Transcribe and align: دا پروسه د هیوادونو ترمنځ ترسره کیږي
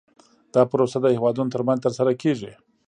دا 0.53 0.61
پروسه 0.71 0.97
د 1.01 1.05
هیوادونو 1.15 1.53
ترمنځ 1.55 1.79
ترسره 1.85 2.11
کیږي 2.21 2.51